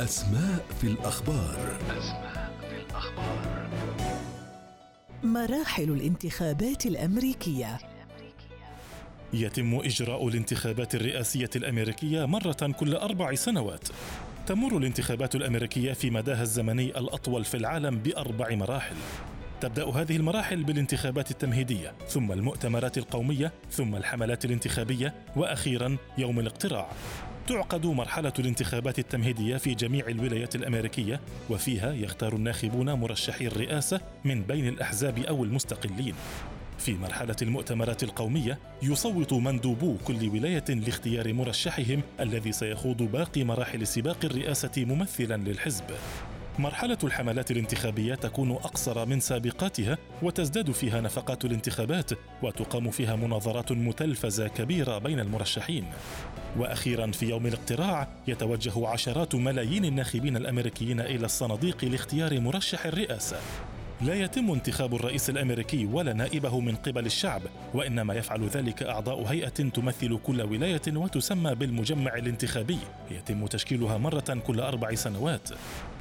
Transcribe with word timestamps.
أسماء 0.00 0.64
في 0.80 0.86
الأخبار. 0.86 1.78
أسماء 1.98 2.52
في 2.60 2.76
الأخبار 2.76 3.68
مراحل 5.22 5.82
الانتخابات 5.82 6.86
الأمريكية. 6.86 7.78
يتم 9.32 9.74
إجراء 9.74 10.28
الانتخابات 10.28 10.94
الرئاسية 10.94 11.50
الأمريكية 11.56 12.24
مرة 12.24 12.72
كل 12.78 12.94
أربع 12.94 13.34
سنوات. 13.34 13.88
تمر 14.46 14.76
الانتخابات 14.76 15.34
الأمريكية 15.34 15.92
في 15.92 16.10
مداها 16.10 16.42
الزمني 16.42 16.98
الأطول 16.98 17.44
في 17.44 17.56
العالم 17.56 17.98
بأربع 17.98 18.54
مراحل. 18.54 18.96
تبدأ 19.60 19.90
هذه 19.90 20.16
المراحل 20.16 20.64
بالانتخابات 20.64 21.30
التمهيدية 21.30 21.92
ثم 22.08 22.32
المؤتمرات 22.32 22.98
القومية 22.98 23.52
ثم 23.70 23.96
الحملات 23.96 24.44
الانتخابية 24.44 25.14
وأخيرا 25.36 25.96
يوم 26.18 26.40
الاقتراع. 26.40 26.88
تعقد 27.46 27.86
مرحلة 27.86 28.32
الانتخابات 28.38 28.98
التمهيدية 28.98 29.56
في 29.56 29.74
جميع 29.74 30.08
الولايات 30.08 30.56
الأمريكية 30.56 31.20
وفيها 31.50 31.92
يختار 31.92 32.36
الناخبون 32.36 32.92
مرشحي 32.92 33.46
الرئاسة 33.46 34.00
من 34.24 34.42
بين 34.42 34.68
الأحزاب 34.68 35.18
أو 35.18 35.44
المستقلين. 35.44 36.14
في 36.78 36.94
مرحلة 36.94 37.36
المؤتمرات 37.42 38.02
القومية 38.02 38.58
يصوت 38.82 39.32
مندوبو 39.32 39.96
كل 40.04 40.28
ولاية 40.28 40.64
لاختيار 40.68 41.32
مرشحهم 41.32 42.02
الذي 42.20 42.52
سيخوض 42.52 43.02
باقي 43.02 43.44
مراحل 43.44 43.86
سباق 43.86 44.24
الرئاسة 44.24 44.84
ممثلا 44.84 45.36
للحزب. 45.36 45.84
مرحلة 46.58 46.98
الحملات 47.04 47.50
الانتخابية 47.50 48.14
تكون 48.14 48.52
أقصر 48.52 49.06
من 49.06 49.20
سابقاتها 49.20 49.98
وتزداد 50.22 50.70
فيها 50.70 51.00
نفقات 51.00 51.44
الانتخابات 51.44 52.10
وتقام 52.42 52.90
فيها 52.90 53.16
مناظرات 53.16 53.72
متلفزة 53.72 54.48
كبيرة 54.48 54.98
بين 54.98 55.20
المرشحين. 55.20 55.84
وأخيرا 56.58 57.10
في 57.10 57.26
يوم 57.26 57.46
الاقتراع 57.46 58.08
يتوجه 58.28 58.88
عشرات 58.88 59.34
ملايين 59.34 59.84
الناخبين 59.84 60.36
الأمريكيين 60.36 61.00
إلى 61.00 61.26
الصناديق 61.26 61.84
لاختيار 61.84 62.40
مرشح 62.40 62.86
الرئاسة. 62.86 63.36
لا 64.00 64.14
يتم 64.14 64.50
انتخاب 64.50 64.94
الرئيس 64.94 65.30
الأمريكي 65.30 65.86
ولا 65.86 66.12
نائبه 66.12 66.60
من 66.60 66.76
قبل 66.76 67.06
الشعب 67.06 67.42
وإنما 67.74 68.14
يفعل 68.14 68.48
ذلك 68.48 68.82
أعضاء 68.82 69.24
هيئة 69.24 69.48
تمثل 69.48 70.18
كل 70.24 70.42
ولاية 70.42 70.82
وتسمى 70.88 71.54
بالمجمع 71.54 72.14
الانتخابي. 72.14 72.78
يتم 73.10 73.46
تشكيلها 73.46 73.98
مرة 73.98 74.38
كل 74.46 74.60
أربع 74.60 74.94
سنوات. 74.94 75.48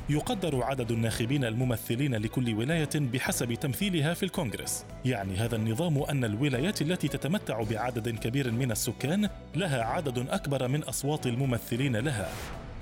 يقدر 0.09 0.63
عدد 0.63 0.91
الناخبين 0.91 1.45
الممثلين 1.45 2.15
لكل 2.15 2.53
ولاية 2.53 2.89
بحسب 2.95 3.53
تمثيلها 3.53 4.13
في 4.13 4.23
الكونغرس. 4.23 4.85
يعني 5.05 5.35
هذا 5.35 5.55
النظام 5.55 6.03
أن 6.03 6.23
الولايات 6.23 6.81
التي 6.81 7.07
تتمتع 7.07 7.63
بعدد 7.63 8.09
كبير 8.09 8.51
من 8.51 8.71
السكان 8.71 9.29
لها 9.55 9.83
عدد 9.83 10.29
أكبر 10.29 10.67
من 10.67 10.83
أصوات 10.83 11.27
الممثلين 11.27 11.95
لها. 11.97 12.29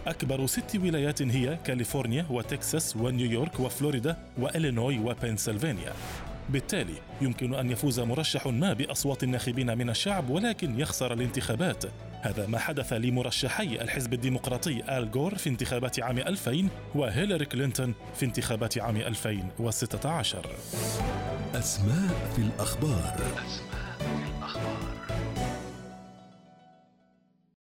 أكبر 0.07 0.45
ست 0.45 0.75
ولايات 0.75 1.21
هي 1.21 1.57
كاليفورنيا 1.65 2.25
وتكساس 2.29 2.95
ونيويورك 2.95 3.59
وفلوريدا 3.59 4.17
وإلينوي 4.37 4.99
وبنسلفانيا. 4.99 5.93
بالتالي 6.49 6.95
يمكن 7.21 7.53
أن 7.53 7.71
يفوز 7.71 7.99
مرشح 7.99 8.47
ما 8.47 8.73
بأصوات 8.73 9.23
الناخبين 9.23 9.77
من 9.77 9.89
الشعب 9.89 10.29
ولكن 10.29 10.79
يخسر 10.79 11.13
الانتخابات. 11.13 11.83
هذا 12.21 12.47
ما 12.47 12.59
حدث 12.59 12.93
لمرشحي 12.93 13.81
الحزب 13.81 14.13
الديمقراطي 14.13 14.97
آل 14.97 15.11
جور 15.11 15.35
في 15.35 15.49
انتخابات 15.49 15.99
عام 15.99 16.17
2000 16.17 16.69
وهيلاري 16.95 17.45
كلينتون 17.45 17.93
في 18.15 18.25
انتخابات 18.25 18.77
عام 18.77 18.97
2016 18.97 20.45
أسماء 21.55 22.31
في 22.35 22.41
الأخبار. 22.41 23.15
أسماء 23.45 24.32